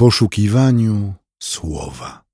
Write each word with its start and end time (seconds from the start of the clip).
poszukiwaniu 0.00 1.14
słowa. 1.42 2.24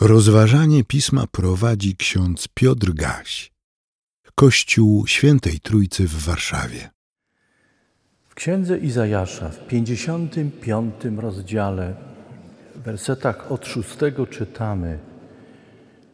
Rozważanie 0.00 0.84
pisma 0.84 1.26
prowadzi 1.26 1.96
ksiądz 1.96 2.48
Piotr 2.54 2.92
Gaś, 2.92 3.52
Kościół 4.34 5.06
Świętej 5.06 5.60
Trójcy 5.60 6.08
w 6.08 6.24
Warszawie. 6.24 6.90
W 8.28 8.34
księdze 8.34 8.78
Izajasza 8.78 9.48
w 9.48 9.66
55 9.66 10.94
rozdziale, 11.16 11.94
w 12.74 12.82
wersetach 12.82 13.52
od 13.52 13.66
6 13.66 13.88
czytamy: 14.30 14.98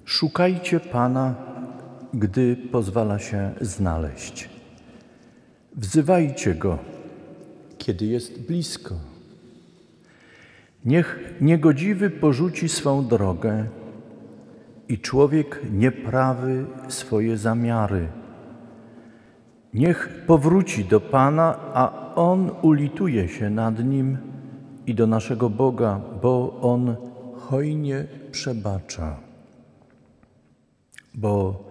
Szukajcie 0.05 0.81
Pana, 0.81 1.35
gdy 2.15 2.57
pozwala 2.73 3.19
się 3.19 3.55
znaleźć. 3.61 4.49
Wzywajcie 5.77 6.55
Go, 6.55 6.79
kiedy 7.79 8.07
jest 8.07 8.41
blisko. 8.41 9.08
Niech 10.89 11.37
niegodziwy 11.41 12.11
porzuci 12.11 12.69
swą 12.69 13.07
drogę 13.07 13.65
i 14.89 14.99
człowiek 14.99 15.61
nieprawy 15.73 16.67
swoje 16.89 17.37
zamiary. 17.37 18.09
Niech 19.75 20.25
powróci 20.27 20.85
do 20.85 21.01
Pana, 21.01 21.59
a 21.75 22.15
On 22.15 22.51
ulituje 22.63 23.29
się 23.29 23.51
nad 23.51 23.85
nim 23.85 24.17
i 24.87 24.95
do 24.95 25.07
naszego 25.07 25.51
Boga, 25.51 26.01
bo 26.23 26.61
On 26.61 26.97
hojnie 27.37 28.05
przebacza. 28.33 29.17
Bo 31.15 31.65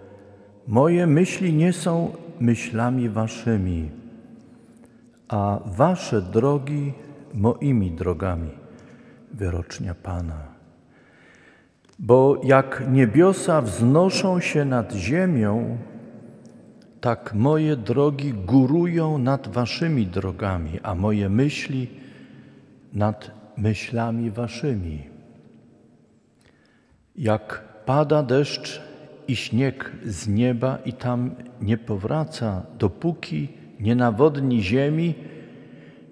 moje 0.68 1.08
myśli 1.08 1.54
nie 1.54 1.74
są 1.74 2.12
myślami 2.40 3.10
waszymi, 3.10 3.90
a 5.28 5.60
wasze 5.66 6.22
drogi 6.22 6.94
moimi 7.34 7.92
drogami 7.92 8.67
wyrocznia 9.32 9.96
Pana. 9.96 10.58
Bo 12.00 12.42
jak 12.44 12.84
niebiosa 12.92 13.62
wznoszą 13.62 14.40
się 14.40 14.66
nad 14.66 14.94
ziemią, 14.94 15.78
tak 17.02 17.34
moje 17.34 17.76
drogi 17.76 18.34
górują 18.34 19.18
nad 19.18 19.48
waszymi 19.48 20.06
drogami, 20.06 20.80
a 20.84 20.96
moje 20.96 21.30
myśli 21.30 21.88
nad 22.94 23.32
myślami 23.58 24.32
waszymi. 24.32 25.04
Jak 27.16 27.64
pada 27.86 28.24
deszcz 28.24 28.82
i 29.28 29.36
śnieg 29.36 29.92
z 30.06 30.28
nieba 30.28 30.78
i 30.86 30.94
tam 30.94 31.36
nie 31.62 31.78
powraca, 31.78 32.64
dopóki 32.80 33.48
nie 33.80 33.96
nawodni 33.96 34.64
ziemi, 34.64 35.16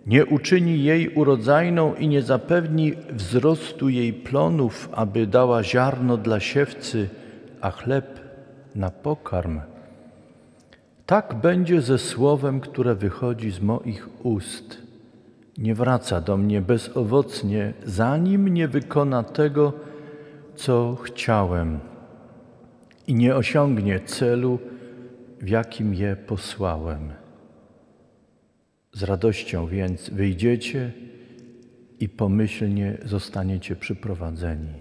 nie 0.06 0.25
uczyni 0.25 0.84
jej 0.84 1.09
urodzajną 1.09 1.95
i 1.95 2.08
nie 2.08 2.22
zapewni 2.22 2.94
wzrostu 3.09 3.89
jej 3.89 4.14
plonów, 4.14 4.89
aby 4.92 5.28
dała 5.28 5.64
ziarno 5.64 6.17
dla 6.17 6.39
siewcy, 6.39 7.09
a 7.61 7.72
chleb 7.72 8.20
na 8.76 8.89
pokarm. 8.89 9.61
Tak 11.06 11.33
będzie 11.33 11.81
ze 11.81 11.98
słowem, 11.98 12.59
które 12.59 12.95
wychodzi 12.95 13.52
z 13.52 13.61
moich 13.61 14.26
ust. 14.26 14.81
Nie 15.58 15.76
wraca 15.76 16.22
do 16.22 16.38
mnie 16.38 16.61
bezowocnie, 16.61 17.73
zanim 17.86 18.48
nie 18.48 18.67
wykona 18.67 19.23
tego, 19.23 19.73
co 20.56 20.95
chciałem 21.03 21.80
i 23.08 23.16
nie 23.16 23.36
osiągnie 23.36 24.00
celu, 24.00 24.59
w 25.42 25.50
jakim 25.50 25.94
je 25.94 26.16
posłałem. 26.16 27.24
Z 28.95 29.03
radością 29.03 29.67
więc 29.67 30.09
wyjdziecie 30.09 30.91
i 31.99 32.09
pomyślnie 32.09 32.97
zostaniecie 33.05 33.75
przyprowadzeni. 33.75 34.73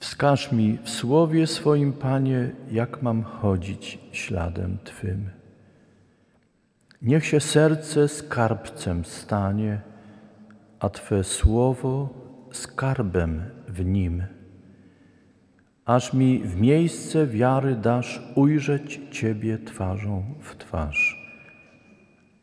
Wskaż 0.00 0.52
mi 0.52 0.78
w 0.84 0.90
słowie 0.90 1.46
swoim, 1.46 1.92
Panie, 1.92 2.50
jak 2.70 3.02
mam 3.02 3.22
chodzić 3.22 3.98
śladem 4.12 4.78
Twym. 4.84 5.30
Niech 7.02 7.26
się 7.26 7.40
serce 7.40 8.08
skarbcem 8.08 9.04
stanie, 9.04 9.80
a 10.80 10.88
Twe 10.90 11.24
słowo 11.24 12.14
skarbem 12.52 13.42
w 13.68 13.84
nim 13.84 14.37
aż 15.88 16.12
mi 16.12 16.38
w 16.38 16.60
miejsce 16.60 17.26
wiary 17.26 17.74
dasz 17.74 18.22
ujrzeć 18.34 19.00
Ciebie 19.10 19.58
twarzą 19.58 20.24
w 20.40 20.56
twarz. 20.56 21.28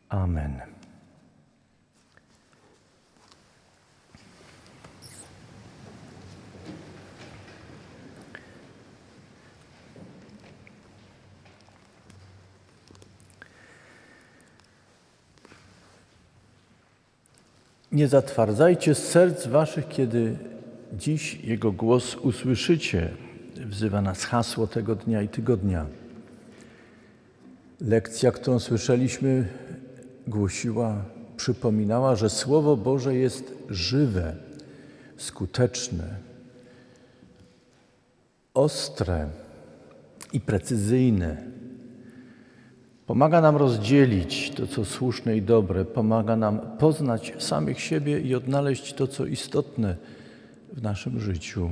Amen. 0.08 0.60
Nie 17.92 18.08
zatwardzajcie 18.08 18.94
serc 18.94 19.46
waszych, 19.46 19.88
kiedy 19.88 20.38
dziś 20.92 21.34
Jego 21.34 21.72
głos 21.72 22.16
usłyszycie 22.16 23.25
wzywa 23.60 24.02
nas 24.02 24.24
hasło 24.24 24.66
tego 24.66 24.94
dnia 24.94 25.22
i 25.22 25.28
tygodnia. 25.28 25.86
Lekcja, 27.80 28.32
którą 28.32 28.58
słyszeliśmy, 28.58 29.48
głosiła, 30.26 31.04
przypominała, 31.36 32.16
że 32.16 32.30
Słowo 32.30 32.76
Boże 32.76 33.14
jest 33.14 33.54
żywe, 33.70 34.36
skuteczne, 35.16 36.04
ostre 38.54 39.28
i 40.32 40.40
precyzyjne. 40.40 41.42
Pomaga 43.06 43.40
nam 43.40 43.56
rozdzielić 43.56 44.50
to, 44.50 44.66
co 44.66 44.84
słuszne 44.84 45.36
i 45.36 45.42
dobre, 45.42 45.84
pomaga 45.84 46.36
nam 46.36 46.60
poznać 46.78 47.32
samych 47.38 47.80
siebie 47.80 48.20
i 48.20 48.34
odnaleźć 48.34 48.92
to, 48.92 49.06
co 49.06 49.26
istotne 49.26 49.96
w 50.72 50.82
naszym 50.82 51.20
życiu 51.20 51.70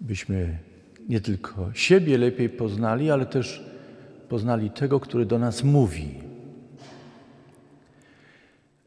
byśmy 0.00 0.58
nie 1.08 1.20
tylko 1.20 1.70
siebie 1.74 2.18
lepiej 2.18 2.48
poznali, 2.48 3.10
ale 3.10 3.26
też 3.26 3.64
poznali 4.28 4.70
tego, 4.70 5.00
który 5.00 5.26
do 5.26 5.38
nas 5.38 5.64
mówi. 5.64 6.14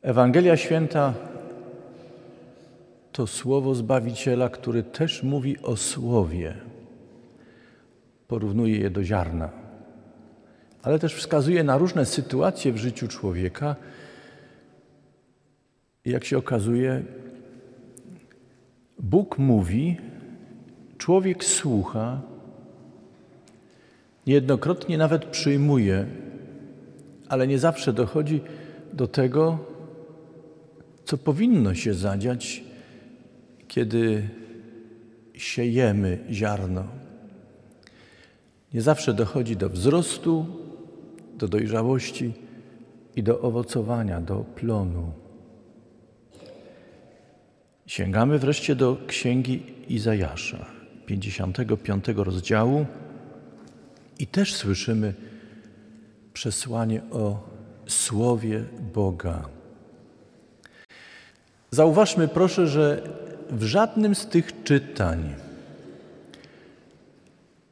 Ewangelia 0.01 0.57
Święta 0.57 1.13
to 3.11 3.27
słowo 3.27 3.75
Zbawiciela, 3.75 4.49
który 4.49 4.83
też 4.83 5.23
mówi 5.23 5.59
o 5.59 5.77
słowie. 5.77 6.53
Porównuje 8.27 8.77
je 8.79 8.89
do 8.89 9.03
ziarna, 9.03 9.49
ale 10.83 10.99
też 10.99 11.15
wskazuje 11.15 11.63
na 11.63 11.77
różne 11.77 12.05
sytuacje 12.05 12.71
w 12.73 12.77
życiu 12.77 13.07
człowieka. 13.07 13.75
Jak 16.05 16.25
się 16.25 16.37
okazuje, 16.37 17.03
Bóg 18.99 19.37
mówi, 19.37 19.97
Człowiek 20.99 21.43
słucha, 21.43 22.21
niejednokrotnie 24.27 24.97
nawet 24.97 25.25
przyjmuje, 25.25 26.05
ale 27.29 27.47
nie 27.47 27.59
zawsze 27.59 27.93
dochodzi 27.93 28.41
do 28.93 29.07
tego, 29.07 29.59
co 31.05 31.17
powinno 31.17 31.75
się 31.75 31.93
zadziać, 31.93 32.63
kiedy 33.67 34.29
siejemy 35.33 36.19
ziarno. 36.31 36.83
Nie 38.73 38.81
zawsze 38.81 39.13
dochodzi 39.13 39.55
do 39.55 39.69
wzrostu, 39.69 40.45
do 41.38 41.47
dojrzałości 41.47 42.33
i 43.15 43.23
do 43.23 43.41
owocowania, 43.41 44.21
do 44.21 44.35
plonu. 44.35 45.12
Sięgamy 47.85 48.39
wreszcie 48.39 48.75
do 48.75 48.97
księgi 49.07 49.63
Izajasza. 49.88 50.78
55 51.09 52.06
rozdziału 52.15 52.85
i 54.19 54.27
też 54.27 54.53
słyszymy 54.53 55.13
przesłanie 56.33 57.01
o 57.11 57.50
Słowie 57.88 58.63
Boga. 58.94 59.50
Zauważmy 61.71 62.27
proszę, 62.27 62.67
że 62.67 63.01
w 63.50 63.63
żadnym 63.63 64.15
z 64.15 64.27
tych 64.27 64.63
czytań, 64.63 65.33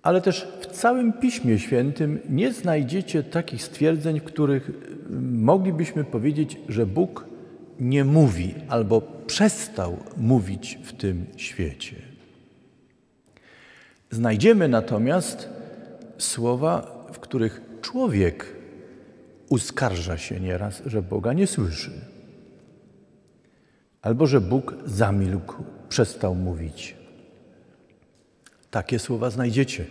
ale 0.02 0.22
też 0.22 0.48
w 0.62 0.66
całym 0.66 1.14
Piśmie 1.14 1.60
Świętym 1.60 2.20
nie 2.30 2.54
znajdziecie 2.54 3.24
takich 3.24 3.64
stwierdzeń, 3.64 4.20
w 4.20 4.24
których 4.24 4.72
moglibyśmy 5.32 6.04
powiedzieć, 6.04 6.58
że 6.70 6.86
Bóg 6.86 7.26
nie 7.80 8.06
mówi 8.06 8.56
albo 8.70 9.02
przestał 9.28 9.98
mówić 10.18 10.80
w 10.84 10.94
tym 10.94 11.26
świecie. 11.36 12.07
Znajdziemy 14.12 14.68
natomiast 14.68 15.50
słowa, 16.18 17.06
w 17.14 17.20
których 17.20 17.62
człowiek 17.82 18.56
uskarża 19.50 20.18
się 20.18 20.40
nieraz, 20.40 20.82
że 20.86 21.02
Boga 21.02 21.34
nie 21.34 21.48
słyszy. 21.48 21.92
Albo 24.02 24.28
że 24.28 24.42
Bóg 24.42 24.76
zamilkł, 24.86 25.64
przestał 25.90 26.36
mówić. 26.36 26.96
Takie 28.72 29.00
słowa 29.00 29.30
znajdziecie. 29.30 29.86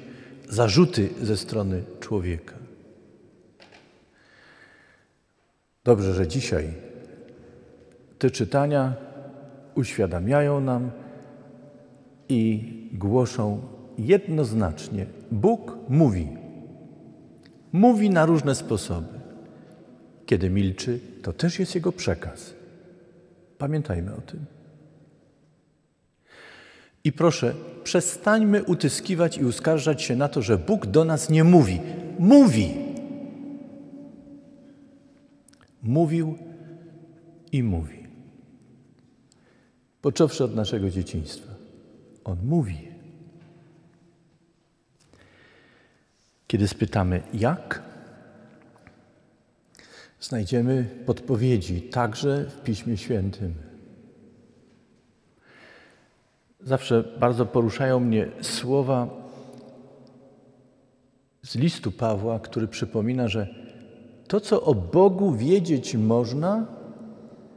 Zarzuty 0.49 1.09
ze 1.23 1.37
strony 1.37 1.83
człowieka. 2.01 2.55
Dobrze, 5.85 6.15
że 6.15 6.29
dzisiaj 6.29 6.75
te 8.19 8.31
czytania 8.31 8.95
uświadamiają 9.75 10.61
nam 10.61 10.91
i 12.29 12.73
głoszą 12.93 13.76
jednoznacznie: 13.99 15.07
Bóg 15.31 15.77
mówi. 15.89 16.29
Mówi 17.73 18.11
na 18.11 18.27
różne 18.27 18.55
sposoby. 18.55 19.21
Kiedy 20.27 20.51
milczy, 20.51 21.01
to 21.23 21.33
też 21.33 21.59
jest 21.59 21.75
Jego 21.75 21.93
przekaz. 21.93 22.55
Pamiętajmy 23.59 24.15
o 24.15 24.21
tym. 24.21 24.47
I 27.05 27.13
proszę, 27.13 27.55
przestańmy 27.85 28.65
utyskiwać 28.65 29.39
i 29.39 29.45
uskarżać 29.45 30.03
się 30.03 30.17
na 30.17 30.29
to, 30.29 30.43
że 30.43 30.59
Bóg 30.59 30.87
do 30.87 31.05
nas 31.05 31.31
nie 31.31 31.45
mówi. 31.45 31.81
Mówi! 32.19 32.75
Mówił 35.83 36.39
i 37.53 37.63
mówi. 37.63 38.07
Począwszy 40.03 40.45
od 40.45 40.55
naszego 40.55 40.91
dzieciństwa. 40.91 41.55
On 42.25 42.39
mówi. 42.45 42.86
Kiedy 46.47 46.69
spytamy 46.69 47.23
jak, 47.35 47.83
znajdziemy 50.21 50.85
podpowiedzi 51.07 51.83
także 51.83 52.45
w 52.45 52.63
Piśmie 52.63 52.97
Świętym. 52.97 53.55
Zawsze 56.61 57.05
bardzo 57.21 57.47
poruszają 57.47 58.01
mnie 58.01 58.29
słowa 58.41 59.09
z 61.43 61.55
listu 61.55 61.93
Pawła, 61.93 62.39
który 62.39 62.69
przypomina, 62.69 63.29
że 63.29 63.49
to, 64.29 64.41
co 64.41 64.63
o 64.63 64.75
Bogu 64.75 65.33
wiedzieć 65.33 65.95
można, 65.95 66.67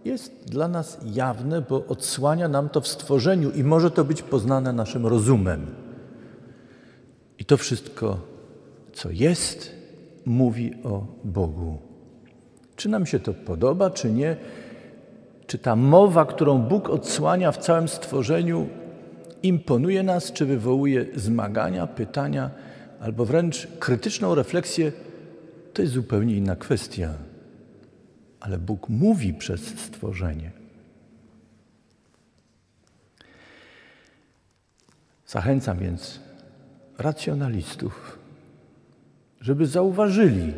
jest 0.06 0.46
dla 0.46 0.68
nas 0.68 0.98
jawne, 1.06 1.62
bo 1.62 1.86
odsłania 1.86 2.48
nam 2.48 2.70
to 2.70 2.82
w 2.82 2.88
stworzeniu 2.88 3.52
i 3.52 3.64
może 3.64 3.92
to 3.92 4.06
być 4.06 4.22
poznane 4.22 4.74
naszym 4.74 5.08
rozumem. 5.08 5.66
I 7.40 7.46
to 7.46 7.58
wszystko, 7.58 8.18
co 9.00 9.12
jest, 9.12 9.76
mówi 10.26 10.74
o 10.84 11.08
Bogu. 11.24 11.78
Czy 12.76 12.90
nam 12.90 13.06
się 13.06 13.20
to 13.20 13.34
podoba, 13.34 13.90
czy 13.90 14.12
nie? 14.12 14.38
Czy 15.48 15.58
ta 15.58 15.76
mowa, 15.76 16.26
którą 16.26 16.62
Bóg 16.62 16.90
odsłania 16.90 17.52
w 17.52 17.58
całym 17.58 17.88
stworzeniu, 17.88 18.70
imponuje 19.44 20.04
nas, 20.04 20.32
czy 20.32 20.46
wywołuje 20.46 21.06
zmagania, 21.16 21.88
pytania, 21.88 22.52
albo 23.00 23.26
wręcz 23.26 23.68
krytyczną 23.80 24.36
refleksję, 24.36 24.92
to 25.74 25.82
jest 25.82 25.94
zupełnie 25.94 26.36
inna 26.36 26.56
kwestia. 26.56 27.14
Ale 28.40 28.58
Bóg 28.58 28.90
mówi 28.90 29.34
przez 29.34 29.80
stworzenie. 29.80 30.52
Zachęcam 35.28 35.78
więc 35.78 36.20
racjonalistów, 36.98 38.19
żeby 39.42 39.68
zauważyli, 39.68 40.54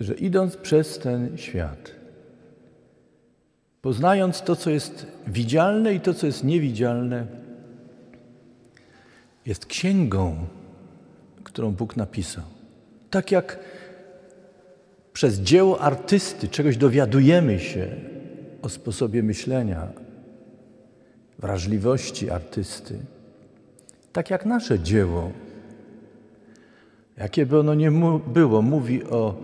że 0.00 0.14
idąc 0.14 0.56
przez 0.56 0.98
ten 0.98 1.38
świat, 1.38 1.90
poznając 3.82 4.42
to, 4.42 4.56
co 4.56 4.70
jest 4.70 5.06
widzialne 5.26 5.94
i 5.94 6.00
to, 6.00 6.14
co 6.14 6.26
jest 6.26 6.44
niewidzialne, 6.44 7.26
jest 9.46 9.66
księgą, 9.66 10.36
którą 11.44 11.72
Bóg 11.72 11.96
napisał. 11.96 12.44
Tak 13.10 13.30
jak 13.30 13.58
przez 15.12 15.40
dzieło 15.40 15.80
artysty 15.80 16.48
czegoś 16.48 16.76
dowiadujemy 16.76 17.60
się 17.60 17.88
o 18.62 18.68
sposobie 18.68 19.22
myślenia, 19.22 19.88
wrażliwości 21.38 22.30
artysty, 22.30 22.98
tak 24.12 24.30
jak 24.30 24.46
nasze 24.46 24.78
dzieło, 24.78 25.32
jakie 27.16 27.46
by 27.46 27.58
ono 27.58 27.74
nie 27.74 27.90
było, 28.26 28.62
mówi 28.62 29.04
o 29.04 29.34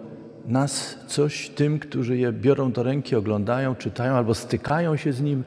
nas 0.47 0.99
coś 1.07 1.49
tym, 1.49 1.79
którzy 1.79 2.17
je 2.19 2.33
biorą 2.33 2.73
do 2.73 2.83
ręki, 2.83 3.17
oglądają, 3.17 3.75
czytają 3.75 4.15
albo 4.15 4.35
stykają 4.35 4.97
się 4.97 5.13
z 5.13 5.21
nim. 5.21 5.45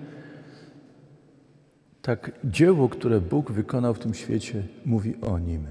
Tak 2.01 2.31
dzieło, 2.43 2.89
które 2.89 3.21
Bóg 3.21 3.51
wykonał 3.51 3.93
w 3.93 3.99
tym 3.99 4.13
świecie, 4.13 4.63
mówi 4.85 5.15
o 5.21 5.39
nim. 5.39 5.67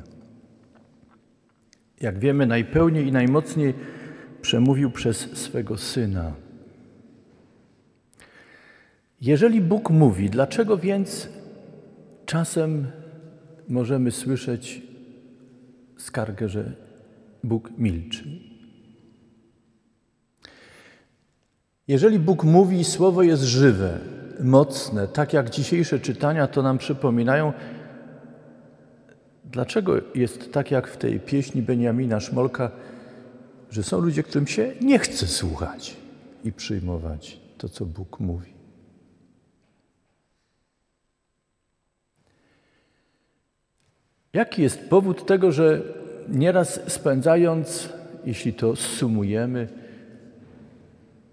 Jak 2.01 2.19
wiemy, 2.19 2.47
najpełniej 2.47 3.07
i 3.07 3.13
najmocniej 3.13 3.75
przemówił 4.43 4.91
przez 4.91 5.17
swego 5.17 5.79
syna. 5.79 6.33
Jeżeli 9.21 9.61
Bóg 9.61 9.91
mówi, 9.91 10.31
dlaczego 10.31 10.79
więc 10.79 11.29
czasem 12.27 12.87
możemy 13.69 14.11
słyszeć 14.11 14.83
skargę, 16.03 16.49
że 16.49 16.73
Bóg 17.45 17.71
milczy? 17.79 18.25
Jeżeli 21.89 22.19
Bóg 22.19 22.45
mówi, 22.45 22.85
słowo 22.85 23.23
jest 23.23 23.43
żywe, 23.43 23.99
mocne, 24.41 25.09
tak 25.09 25.33
jak 25.33 25.51
dzisiejsze 25.51 26.01
czytania 26.01 26.47
to 26.47 26.63
nam 26.63 26.79
przypominają, 26.79 27.53
dlaczego 29.45 29.95
jest 30.15 30.53
tak 30.53 30.71
jak 30.71 30.89
w 30.89 30.97
tej 30.97 31.21
pieśni 31.21 31.63
Beniamina 31.63 32.21
Szmolka, 32.21 32.71
że 33.71 33.83
są 33.83 34.01
ludzie, 34.01 34.23
którym 34.23 34.47
się 34.47 34.73
nie 34.81 34.99
chce 34.99 35.27
słuchać 35.27 35.97
i 36.45 36.53
przyjmować 36.53 37.41
to, 37.59 37.69
co 37.69 37.87
Bóg 37.87 38.21
mówi. 38.21 38.62
Jaki 44.33 44.63
jest 44.63 44.89
powód 44.89 45.27
tego, 45.27 45.53
że 45.53 45.83
nieraz 46.29 46.81
spędzając, 46.93 47.89
jeśli 48.25 48.53
to 48.53 48.77
sumujemy, 48.77 49.69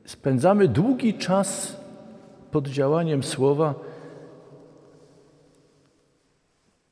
spędzamy 0.05 0.67
długi 0.67 1.13
czas 1.13 1.77
pod 2.51 2.67
działaniem 2.67 3.23
słowa, 3.23 3.75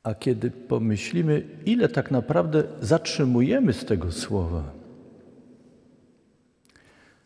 a 0.02 0.14
kiedy 0.14 0.50
pomyślimy, 0.50 1.42
ile 1.64 1.88
tak 1.88 2.10
naprawdę 2.10 2.62
zatrzymujemy 2.80 3.72
z 3.72 3.84
tego 3.84 4.12
słowa, 4.12 4.62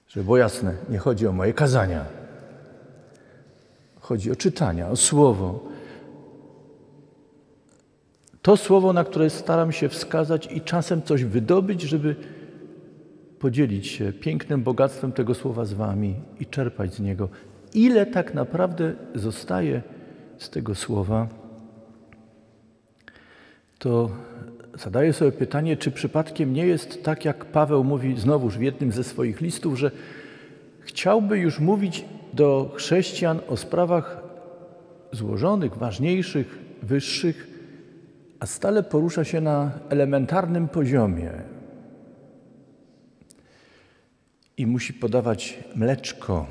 że 0.08 0.24
było 0.24 0.36
jasne, 0.36 0.74
nie 0.88 0.98
chodzi 0.98 1.26
o 1.26 1.32
moje 1.32 1.52
kazania, 1.52 2.04
chodzi 4.00 4.32
o 4.32 4.36
czytania, 4.36 4.88
o 4.88 4.96
słowo. 4.96 5.71
To 8.42 8.56
słowo, 8.56 8.92
na 8.92 9.04
które 9.04 9.30
staram 9.30 9.72
się 9.72 9.88
wskazać 9.88 10.48
i 10.52 10.60
czasem 10.60 11.02
coś 11.02 11.24
wydobyć, 11.24 11.82
żeby 11.82 12.16
podzielić 13.38 13.86
się 13.86 14.12
pięknym 14.12 14.62
bogactwem 14.62 15.12
tego 15.12 15.34
słowa 15.34 15.64
z 15.64 15.72
Wami 15.72 16.14
i 16.40 16.46
czerpać 16.46 16.94
z 16.94 17.00
niego. 17.00 17.28
Ile 17.74 18.06
tak 18.06 18.34
naprawdę 18.34 18.94
zostaje 19.14 19.82
z 20.38 20.50
tego 20.50 20.74
słowa, 20.74 21.28
to 23.78 24.10
zadaję 24.74 25.12
sobie 25.12 25.32
pytanie, 25.32 25.76
czy 25.76 25.90
przypadkiem 25.90 26.52
nie 26.52 26.66
jest 26.66 27.02
tak, 27.02 27.24
jak 27.24 27.44
Paweł 27.44 27.84
mówi 27.84 28.20
znowuż 28.20 28.58
w 28.58 28.62
jednym 28.62 28.92
ze 28.92 29.04
swoich 29.04 29.40
listów, 29.40 29.78
że 29.78 29.90
chciałby 30.80 31.38
już 31.38 31.60
mówić 31.60 32.04
do 32.32 32.72
chrześcijan 32.74 33.40
o 33.48 33.56
sprawach 33.56 34.20
złożonych, 35.12 35.76
ważniejszych, 35.76 36.58
wyższych, 36.82 37.51
a 38.42 38.46
stale 38.46 38.82
porusza 38.82 39.24
się 39.24 39.40
na 39.40 39.70
elementarnym 39.88 40.68
poziomie 40.68 41.30
i 44.56 44.66
musi 44.66 44.94
podawać 44.94 45.58
mleczko, 45.74 46.46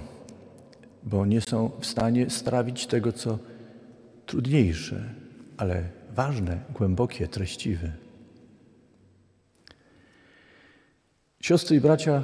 bo 1.03 1.25
nie 1.25 1.41
są 1.41 1.71
w 1.79 1.85
stanie 1.85 2.29
strawić 2.29 2.87
tego, 2.87 3.11
co 3.11 3.39
trudniejsze, 4.25 5.03
ale 5.57 5.83
ważne, 6.15 6.59
głębokie, 6.73 7.27
treściwe. 7.27 7.91
Siostry 11.41 11.75
i 11.75 11.81
bracia, 11.81 12.23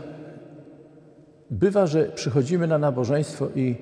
bywa, 1.49 1.87
że 1.87 2.05
przychodzimy 2.05 2.67
na 2.67 2.77
nabożeństwo 2.77 3.49
i 3.55 3.75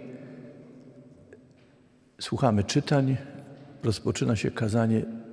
słuchamy 2.22 2.64
czytań, 2.64 3.18
rozpoczyna 3.84 4.36
się 4.36 4.52
kazanie 4.52 5.26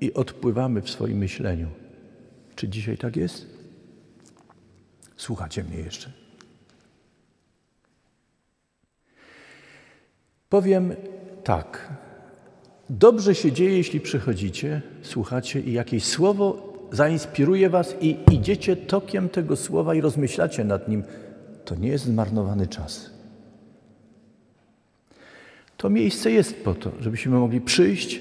i 0.00 0.14
odpływamy 0.14 0.82
w 0.82 0.90
swoim 0.90 1.18
myśleniu. 1.18 1.68
Czy 2.56 2.68
dzisiaj 2.68 2.98
tak 2.98 3.16
jest? 3.16 3.46
Słuchacie 5.16 5.64
mnie 5.64 5.78
jeszcze. 5.78 6.12
Powiem 10.48 10.94
tak. 11.44 11.94
Dobrze 12.90 13.34
się 13.34 13.52
dzieje, 13.52 13.76
jeśli 13.76 14.00
przychodzicie, 14.00 14.82
słuchacie 15.02 15.60
i 15.60 15.72
jakieś 15.72 16.04
słowo 16.04 16.72
zainspiruje 16.92 17.70
was 17.70 17.96
i 18.00 18.16
idziecie 18.30 18.76
tokiem 18.76 19.28
tego 19.28 19.56
słowa 19.56 19.94
i 19.94 20.00
rozmyślacie 20.00 20.64
nad 20.64 20.88
nim. 20.88 21.04
To 21.64 21.74
nie 21.74 21.88
jest 21.88 22.04
zmarnowany 22.04 22.66
czas. 22.66 23.10
To 25.76 25.90
miejsce 25.90 26.30
jest 26.30 26.64
po 26.64 26.74
to, 26.74 26.92
żebyśmy 27.00 27.32
mogli 27.32 27.60
przyjść 27.60 28.20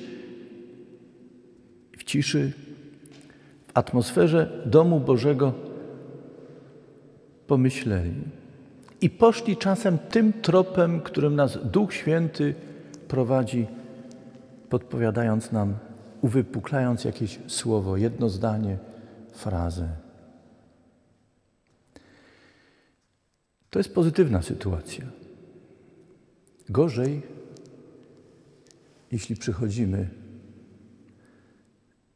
ciszy, 2.09 2.51
w 3.67 3.71
atmosferze 3.73 4.63
domu 4.65 4.99
Bożego 4.99 5.53
pomyśleli 7.47 8.13
i 9.01 9.09
poszli 9.09 9.57
czasem 9.57 9.97
tym 9.97 10.33
tropem, 10.33 11.01
którym 11.01 11.35
nas 11.35 11.57
Duch 11.63 11.93
Święty 11.93 12.55
prowadzi, 13.07 13.67
podpowiadając 14.69 15.51
nam, 15.51 15.75
uwypuklając 16.21 17.03
jakieś 17.03 17.39
słowo, 17.47 17.97
jedno 17.97 18.29
zdanie, 18.29 18.77
frazę. 19.31 19.89
To 23.69 23.79
jest 23.79 23.93
pozytywna 23.93 24.41
sytuacja. 24.41 25.05
Gorzej, 26.69 27.21
jeśli 29.11 29.35
przychodzimy 29.35 30.09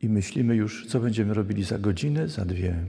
i 0.04 0.10
myślimy 0.10 0.56
już, 0.56 0.88
co 0.88 1.00
będziemy 1.00 1.34
robili 1.34 1.64
za 1.64 1.80
godzinę, 1.80 2.28
za 2.28 2.46
dwie. 2.46 2.86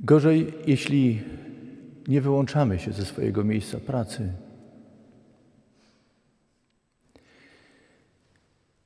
Gorzej, 0.00 0.52
jeśli 0.66 1.22
nie 2.08 2.20
wyłączamy 2.20 2.78
się 2.78 2.92
ze 2.92 3.04
swojego 3.04 3.44
miejsca 3.44 3.80
pracy. 3.80 4.32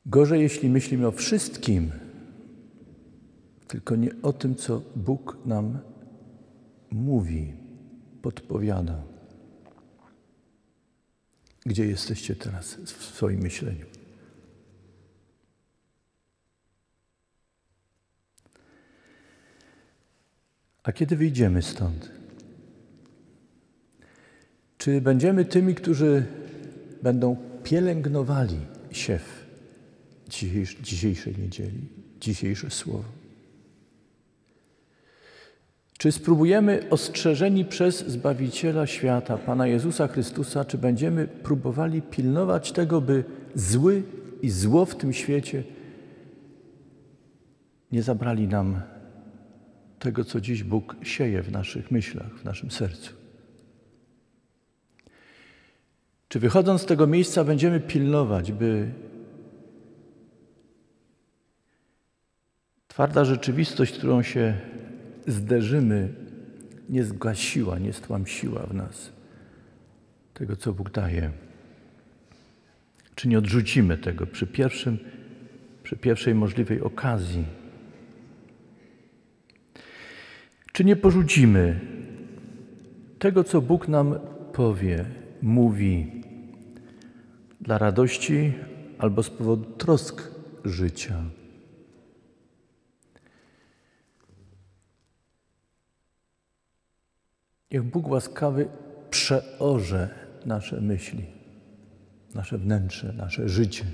Gorzej, 0.06 0.42
jeśli 0.42 0.68
myślimy 0.68 1.06
o 1.06 1.12
wszystkim, 1.12 1.90
tylko 3.68 3.96
nie 3.96 4.10
o 4.22 4.32
tym, 4.32 4.54
co 4.54 4.82
Bóg 4.96 5.38
nam 5.46 5.78
mówi, 6.90 7.52
podpowiada. 8.22 9.02
Gdzie 11.66 11.86
jesteście 11.86 12.36
teraz 12.36 12.74
w 12.74 13.04
swoim 13.04 13.40
myśleniu? 13.40 13.97
A 20.88 20.92
kiedy 20.92 21.16
wyjdziemy 21.16 21.62
stąd? 21.62 22.10
Czy 24.78 25.00
będziemy 25.00 25.44
tymi, 25.44 25.74
którzy 25.74 26.26
będą 27.02 27.36
pielęgnowali 27.64 28.56
siew 28.90 29.46
dzisiejszej 30.82 31.34
niedzieli, 31.38 31.80
dzisiejsze 32.20 32.70
słowo? 32.70 33.04
Czy 35.98 36.12
spróbujemy 36.12 36.90
ostrzeżeni 36.90 37.64
przez 37.64 38.06
Zbawiciela 38.06 38.86
świata, 38.86 39.38
Pana 39.38 39.66
Jezusa 39.66 40.08
Chrystusa, 40.08 40.64
czy 40.64 40.78
będziemy 40.78 41.26
próbowali 41.26 42.02
pilnować 42.02 42.72
tego, 42.72 43.00
by 43.00 43.24
zły 43.54 44.02
i 44.42 44.50
zło 44.50 44.84
w 44.84 44.96
tym 44.96 45.12
świecie 45.12 45.64
nie 47.92 48.02
zabrali 48.02 48.48
nam 48.48 48.80
tego, 49.98 50.24
co 50.24 50.40
dziś 50.40 50.62
Bóg 50.62 50.96
sieje 51.02 51.42
w 51.42 51.52
naszych 51.52 51.90
myślach, 51.90 52.38
w 52.38 52.44
naszym 52.44 52.70
sercu. 52.70 53.12
Czy 56.28 56.40
wychodząc 56.40 56.82
z 56.82 56.86
tego 56.86 57.06
miejsca 57.06 57.44
będziemy 57.44 57.80
pilnować, 57.80 58.52
by 58.52 58.90
twarda 62.88 63.24
rzeczywistość, 63.24 63.92
którą 63.92 64.22
się 64.22 64.60
zderzymy, 65.26 66.14
nie 66.88 67.04
zgasiła, 67.04 67.78
nie 67.78 67.92
stłamsiła 67.92 68.66
w 68.66 68.74
nas 68.74 69.12
tego, 70.34 70.56
co 70.56 70.72
Bóg 70.72 70.90
daje? 70.90 71.30
Czy 73.14 73.28
nie 73.28 73.38
odrzucimy 73.38 73.98
tego 73.98 74.26
przy, 74.26 74.46
pierwszym, 74.46 74.98
przy 75.82 75.96
pierwszej 75.96 76.34
możliwej 76.34 76.80
okazji? 76.80 77.44
Czy 80.72 80.84
nie 80.84 80.96
porzucimy 80.96 81.80
tego, 83.18 83.44
co 83.44 83.60
Bóg 83.60 83.88
nam 83.88 84.18
powie, 84.52 85.04
mówi 85.42 86.22
dla 87.60 87.78
radości 87.78 88.52
albo 88.98 89.22
z 89.22 89.30
powodu 89.30 89.64
trosk 89.70 90.30
życia? 90.64 91.24
Niech 97.70 97.82
Bóg 97.82 98.08
łaskawy 98.08 98.68
przeorze 99.10 100.08
nasze 100.46 100.80
myśli, 100.80 101.24
nasze 102.34 102.58
wnętrze, 102.58 103.12
nasze 103.12 103.48
życie. 103.48 103.84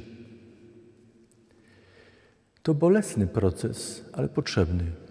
To 2.62 2.74
bolesny 2.74 3.26
proces, 3.26 4.04
ale 4.12 4.28
potrzebny. 4.28 5.03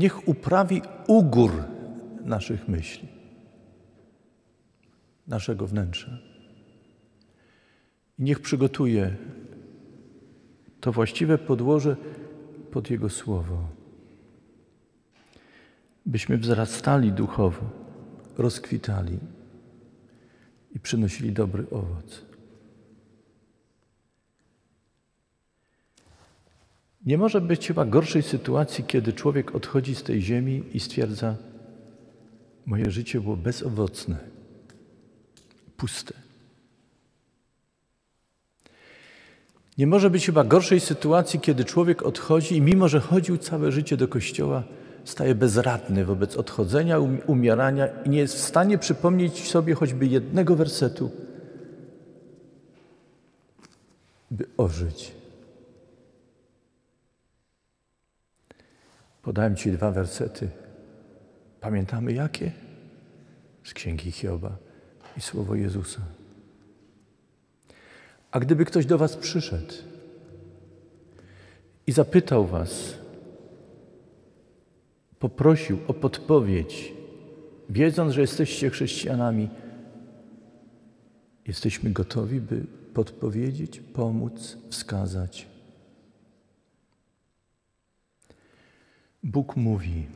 Niech 0.00 0.28
uprawi 0.28 0.82
ugór 1.06 1.52
naszych 2.24 2.68
myśli, 2.68 3.08
naszego 5.26 5.66
wnętrza. 5.66 6.18
I 8.18 8.22
niech 8.22 8.40
przygotuje 8.40 9.16
to 10.80 10.92
właściwe 10.92 11.38
podłoże 11.38 11.96
pod 12.70 12.90
Jego 12.90 13.08
słowo. 13.08 13.68
Byśmy 16.06 16.38
wzrastali 16.38 17.12
duchowo, 17.12 17.70
rozkwitali 18.38 19.18
i 20.74 20.80
przynosili 20.80 21.32
dobry 21.32 21.66
owoc. 21.70 22.29
Nie 27.06 27.18
może 27.18 27.40
być 27.40 27.66
chyba 27.66 27.84
gorszej 27.84 28.22
sytuacji, 28.22 28.84
kiedy 28.84 29.12
człowiek 29.12 29.54
odchodzi 29.54 29.94
z 29.94 30.02
tej 30.02 30.22
ziemi 30.22 30.62
i 30.72 30.80
stwierdza: 30.80 31.36
Moje 32.66 32.90
życie 32.90 33.20
było 33.20 33.36
bezowocne, 33.36 34.16
puste. 35.76 36.14
Nie 39.78 39.86
może 39.86 40.10
być 40.10 40.26
chyba 40.26 40.44
gorszej 40.44 40.80
sytuacji, 40.80 41.40
kiedy 41.40 41.64
człowiek 41.64 42.02
odchodzi 42.02 42.56
i 42.56 42.60
mimo, 42.60 42.88
że 42.88 43.00
chodził 43.00 43.38
całe 43.38 43.72
życie 43.72 43.96
do 43.96 44.08
kościoła, 44.08 44.62
staje 45.04 45.34
bezradny 45.34 46.04
wobec 46.04 46.36
odchodzenia, 46.36 46.98
umierania 47.26 47.86
i 48.04 48.10
nie 48.10 48.18
jest 48.18 48.34
w 48.34 48.40
stanie 48.40 48.78
przypomnieć 48.78 49.50
sobie 49.50 49.74
choćby 49.74 50.06
jednego 50.06 50.56
wersetu, 50.56 51.10
by 54.30 54.46
ożyć. 54.56 55.19
Podałem 59.30 59.56
Ci 59.56 59.72
dwa 59.72 59.90
wersety. 59.90 60.48
Pamiętamy 61.60 62.12
jakie? 62.12 62.52
Z 63.64 63.74
księgi 63.74 64.12
Hioba 64.12 64.56
i 65.16 65.20
słowo 65.20 65.54
Jezusa. 65.54 66.00
A 68.30 68.40
gdyby 68.40 68.64
ktoś 68.64 68.86
do 68.86 68.98
Was 68.98 69.16
przyszedł 69.16 69.74
i 71.86 71.92
zapytał 71.92 72.46
Was, 72.46 72.94
poprosił 75.18 75.78
o 75.88 75.94
podpowiedź, 75.94 76.92
wiedząc, 77.68 78.12
że 78.12 78.20
jesteście 78.20 78.70
chrześcijanami, 78.70 79.48
jesteśmy 81.46 81.90
gotowi, 81.90 82.40
by 82.40 82.64
podpowiedzieć, 82.94 83.80
pomóc, 83.80 84.58
wskazać. 84.70 85.49
Bóg 89.22 89.56
mówi, 89.56 90.06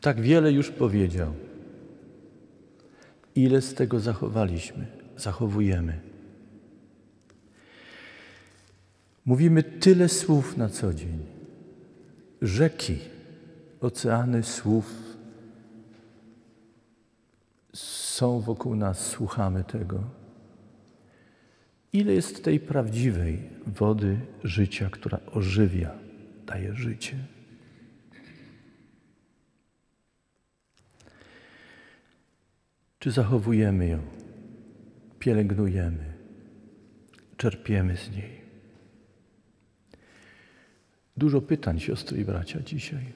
tak 0.00 0.20
wiele 0.20 0.52
już 0.52 0.70
powiedział. 0.70 1.32
Ile 3.34 3.60
z 3.60 3.74
tego 3.74 4.00
zachowaliśmy, 4.00 4.86
zachowujemy? 5.16 6.00
Mówimy 9.24 9.62
tyle 9.62 10.08
słów 10.08 10.56
na 10.56 10.68
co 10.68 10.94
dzień. 10.94 11.18
Rzeki, 12.42 12.98
oceany 13.80 14.42
słów 14.42 14.94
są 17.72 18.40
wokół 18.40 18.76
nas, 18.76 19.06
słuchamy 19.06 19.64
tego. 19.64 20.00
Ile 21.92 22.12
jest 22.12 22.44
tej 22.44 22.60
prawdziwej 22.60 23.42
wody 23.66 24.16
życia, 24.44 24.88
która 24.90 25.20
ożywia? 25.32 26.04
daje 26.46 26.74
życie. 26.74 27.16
Czy 33.04 33.10
zachowujemy 33.10 33.86
ją, 33.88 33.98
pielęgnujemy, 35.18 36.04
czerpiemy 37.36 37.96
z 37.96 38.10
niej? 38.10 38.40
Dużo 41.16 41.40
pytań, 41.40 41.80
siostry 41.80 42.18
i 42.18 42.24
bracia, 42.24 42.60
dzisiaj. 42.60 43.12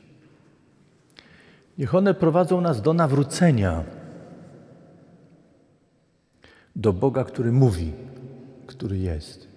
Niech 1.79 1.95
one 1.95 2.15
prowadzą 2.15 2.61
nas 2.61 2.83
do 2.83 2.93
nawrócenia, 2.95 3.85
do 6.77 6.93
Boga, 6.93 7.25
który 7.25 7.53
mówi, 7.53 7.93
który 8.67 8.99
jest. 8.99 9.49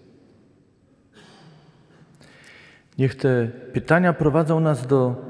Niech 2.98 3.16
te 3.16 3.48
pytania 3.74 4.14
prowadzą 4.14 4.60
nas 4.60 4.88
do 4.88 5.26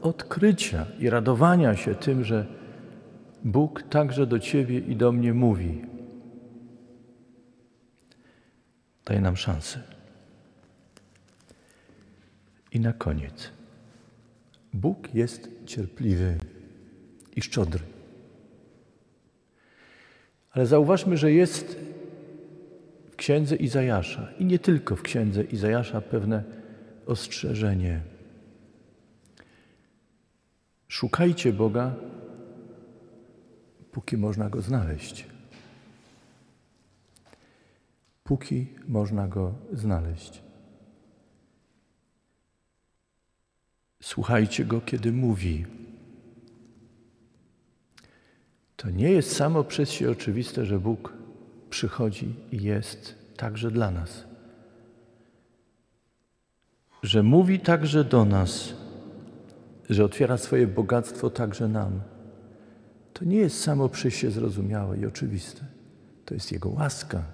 odkrycia 0.00 0.86
i 0.98 1.10
radowania 1.10 1.76
się 1.76 1.94
tym, 1.94 2.24
że 2.24 2.61
Bóg 3.44 3.82
także 3.82 4.26
do 4.26 4.38
Ciebie 4.38 4.78
i 4.78 4.96
do 4.96 5.12
mnie 5.12 5.34
mówi. 5.34 5.82
Daje 9.04 9.20
nam 9.20 9.36
szansę. 9.36 9.82
I 12.72 12.80
na 12.80 12.92
koniec. 12.92 13.50
Bóg 14.72 15.14
jest 15.14 15.50
cierpliwy 15.66 16.36
i 17.36 17.42
szczodry. 17.42 17.80
Ale 20.50 20.66
zauważmy, 20.66 21.16
że 21.16 21.32
jest 21.32 21.76
w 23.10 23.16
księdze 23.16 23.56
Izajasza 23.56 24.28
i 24.38 24.44
nie 24.44 24.58
tylko 24.58 24.96
w 24.96 25.02
księdze 25.02 25.42
Izajasza 25.42 26.00
pewne 26.00 26.44
ostrzeżenie. 27.06 28.00
Szukajcie 30.88 31.52
Boga, 31.52 31.94
póki 33.92 34.16
można 34.16 34.48
go 34.48 34.62
znaleźć. 34.62 35.26
Póki 38.24 38.66
można 38.88 39.28
go 39.28 39.54
znaleźć. 39.72 40.42
Słuchajcie 44.02 44.64
go, 44.64 44.80
kiedy 44.80 45.12
mówi. 45.12 45.66
To 48.76 48.90
nie 48.90 49.10
jest 49.10 49.36
samo 49.36 49.64
przez 49.64 49.90
się 49.90 50.10
oczywiste, 50.10 50.66
że 50.66 50.78
Bóg 50.78 51.12
przychodzi 51.70 52.34
i 52.52 52.62
jest 52.62 53.14
także 53.36 53.70
dla 53.70 53.90
nas. 53.90 54.24
Że 57.02 57.22
mówi 57.22 57.60
także 57.60 58.04
do 58.04 58.24
nas, 58.24 58.74
że 59.90 60.04
otwiera 60.04 60.38
swoje 60.38 60.66
bogactwo 60.66 61.30
także 61.30 61.68
nam. 61.68 62.11
To 63.22 63.28
nie 63.28 63.36
jest 63.36 63.60
samo 63.60 63.88
przez 63.88 64.20
zrozumiałe 64.20 64.98
i 64.98 65.06
oczywiste. 65.06 65.64
To 66.24 66.34
jest 66.34 66.52
Jego 66.52 66.68
łaska. 66.68 67.24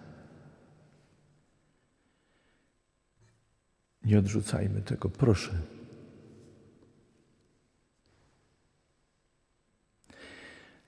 Nie 4.04 4.18
odrzucajmy 4.18 4.82
tego, 4.82 5.10
proszę. 5.10 5.60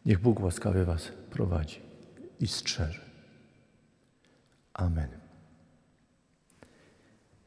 Niech 0.07 0.21
Bóg 0.21 0.41
łaskawie 0.41 0.85
Was 0.85 1.13
prowadzi 1.31 1.81
i 2.41 2.47
strzeże. 2.47 3.05
Amen. 4.75 5.09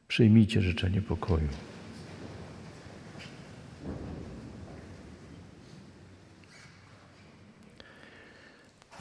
Przyjmijcie 0.07 0.61
życzenie 0.61 1.01
pokoju. 1.01 1.49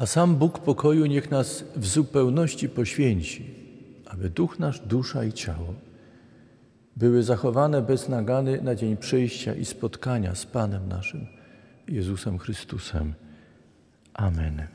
A 0.03 0.07
sam 0.07 0.37
Bóg 0.37 0.59
pokoju 0.59 1.07
niech 1.07 1.31
nas 1.31 1.65
w 1.77 1.87
zupełności 1.87 2.69
poświęci, 2.69 3.55
aby 4.07 4.31
duch 4.31 4.59
nasz, 4.59 4.81
dusza 4.81 5.25
i 5.25 5.33
ciało 5.33 5.75
były 6.97 7.23
zachowane 7.23 7.83
bez 7.83 8.09
nagany 8.09 8.62
na 8.62 8.75
dzień 8.75 8.97
przyjścia 8.97 9.55
i 9.55 9.65
spotkania 9.65 10.35
z 10.35 10.47
Panem 10.47 10.88
naszym, 10.88 11.27
Jezusem 11.88 12.38
Chrystusem. 12.38 13.15
Amen. 14.15 14.67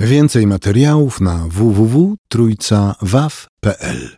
Więcej 0.00 0.46
materiałów 0.46 1.20
na 1.20 1.48
www.trójcawaw.pl 1.48 4.16